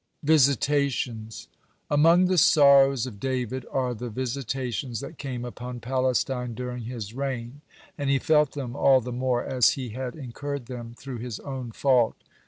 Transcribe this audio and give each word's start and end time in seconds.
(110) 0.21 0.33
VISITATIONS 0.35 1.47
Among 1.91 2.25
the 2.25 2.39
sorrows 2.39 3.05
of 3.05 3.19
David 3.19 3.67
are 3.71 3.93
the 3.93 4.09
visitations 4.09 4.99
that 5.01 5.19
came 5.19 5.45
upon 5.45 5.79
Palestine 5.79 6.55
during 6.55 6.85
his 6.85 7.13
reign, 7.13 7.61
and 7.99 8.09
he 8.09 8.17
felt 8.17 8.53
them 8.53 8.75
all 8.75 8.99
the 8.99 9.11
more 9.11 9.45
as 9.45 9.73
he 9.73 9.89
had 9.89 10.15
incurred 10.15 10.65
them 10.65 10.95
through 10.97 11.19
his 11.19 11.39
own 11.41 11.71
fault. 11.71 12.15